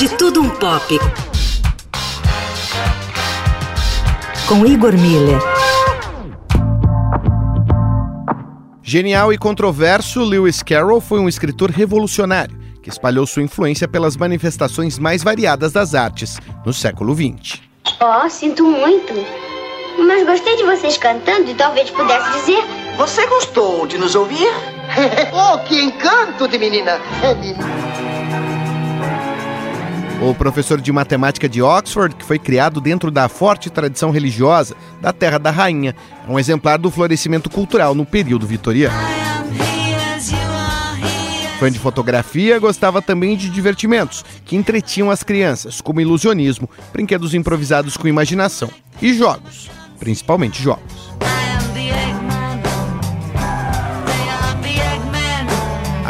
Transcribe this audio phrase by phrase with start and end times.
[0.00, 0.98] De Tudo Um Pop.
[4.48, 5.38] Com Igor Miller.
[8.82, 14.98] Genial e controverso, Lewis Carroll foi um escritor revolucionário que espalhou sua influência pelas manifestações
[14.98, 17.60] mais variadas das artes no século XX.
[18.00, 19.12] Oh, sinto muito.
[19.98, 22.64] Mas gostei de vocês cantando e talvez pudesse dizer.
[22.96, 24.48] Você gostou de nos ouvir?
[25.30, 26.92] oh, que encanto de menina!
[27.22, 28.19] É
[30.20, 35.12] o professor de matemática de Oxford, que foi criado dentro da forte tradição religiosa da
[35.12, 35.96] Terra da Rainha,
[36.28, 38.94] é um exemplar do florescimento cultural no período vitoriano.
[41.58, 47.96] Fã de fotografia, gostava também de divertimentos que entretinham as crianças, como ilusionismo, brinquedos improvisados
[47.96, 50.99] com imaginação e jogos, principalmente jogos.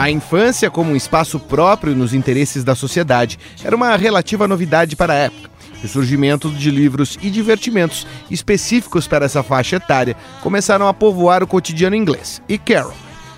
[0.00, 5.12] A infância, como um espaço próprio nos interesses da sociedade, era uma relativa novidade para
[5.12, 5.50] a época.
[5.84, 11.46] O surgimento de livros e divertimentos específicos para essa faixa etária começaram a povoar o
[11.46, 12.40] cotidiano inglês.
[12.48, 12.94] E Carol,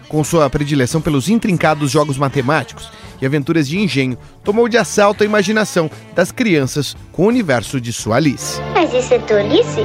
[0.08, 5.26] com sua predileção pelos intrincados jogos matemáticos e aventuras de engenho, tomou de assalto a
[5.26, 8.60] imaginação das crianças com o universo de sua Alice.
[8.72, 9.80] Mas isso é tolice?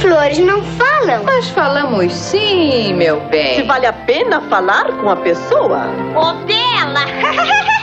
[0.00, 1.22] Flores não falam.
[1.24, 3.56] Mas falamos sim, meu bem.
[3.56, 5.88] Se vale a pena falar com a pessoa.
[6.16, 7.04] Ô, Bela!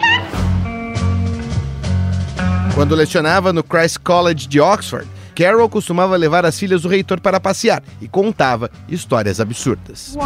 [2.74, 7.40] Quando lecionava no Christ College de Oxford, Carol costumava levar as filhas do reitor para
[7.40, 10.18] passear e contava histórias absurdas.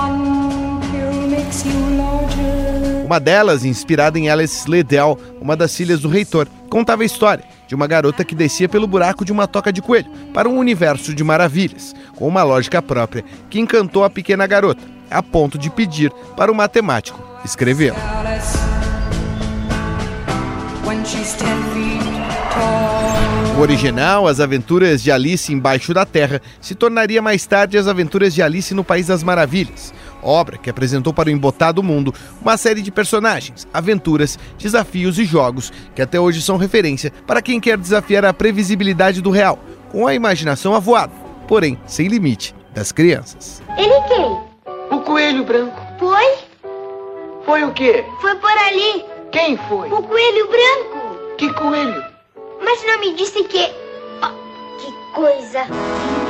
[3.06, 7.76] Uma delas, inspirada em Alice Liddell, uma das filhas do reitor, contava a história de
[7.76, 11.24] uma garota que descia pelo buraco de uma toca de coelho para um universo de
[11.24, 16.52] maravilhas, com uma lógica própria que encantou a pequena garota, a ponto de pedir para
[16.52, 17.96] o matemático escrevê-la.
[23.58, 28.34] O original, As Aventuras de Alice Embaixo da Terra, se tornaria mais tarde As Aventuras
[28.34, 32.82] de Alice no País das Maravilhas, obra que apresentou para o embotado mundo uma série
[32.82, 38.26] de personagens, aventuras, desafios e jogos que até hoje são referência para quem quer desafiar
[38.26, 39.60] a previsibilidade do real,
[39.92, 41.14] com a imaginação avoada,
[41.48, 43.62] porém sem limite, das crianças.
[43.78, 44.52] Ele quem?
[44.90, 45.80] O coelho branco.
[46.00, 46.36] Foi?
[47.46, 48.06] Foi o quê?
[48.22, 49.06] Foi por ali.
[49.32, 49.92] Quem foi?
[49.92, 51.36] O coelho branco.
[51.38, 52.04] Que coelho?
[52.64, 53.72] Mas não me disse que.
[54.22, 56.21] Oh, que coisa!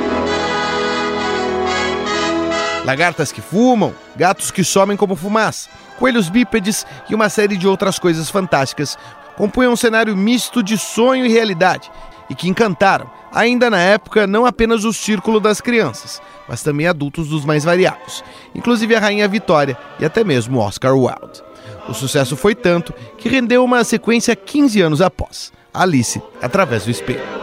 [2.84, 7.98] Lagartas que fumam, gatos que somem como fumaça, coelhos bípedes e uma série de outras
[7.98, 8.98] coisas fantásticas
[9.36, 11.90] compunham um cenário misto de sonho e realidade
[12.28, 17.28] e que encantaram, ainda na época, não apenas o círculo das crianças, mas também adultos
[17.28, 21.42] dos mais variados, inclusive a Rainha Vitória e até mesmo Oscar Wilde.
[21.88, 25.52] O sucesso foi tanto que rendeu uma sequência 15 anos após.
[25.72, 27.41] Alice através do espelho.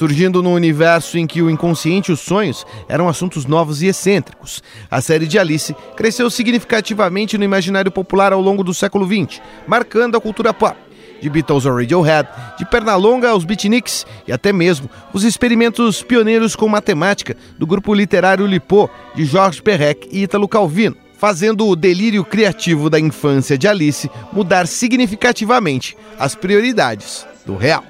[0.00, 4.62] Surgindo num universo em que o inconsciente e os sonhos eram assuntos novos e excêntricos,
[4.90, 10.16] a série de Alice cresceu significativamente no imaginário popular ao longo do século XX, marcando
[10.16, 10.74] a cultura pop.
[11.20, 16.66] De Beatles ao Radiohead, de Pernalonga aos Beatniks e até mesmo os experimentos pioneiros com
[16.66, 22.88] matemática do grupo literário Lipô, de Georges Perec e Ítalo Calvino fazendo o delírio criativo
[22.88, 27.84] da infância de Alice mudar significativamente as prioridades do real.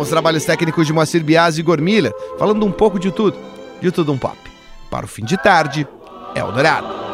[0.00, 3.36] Com os trabalhos técnicos de Moacir Bias e Gormilha, falando um pouco de tudo,
[3.82, 4.34] de tudo um pop.
[4.90, 5.86] Para o fim de tarde,
[6.34, 7.09] Eldorado.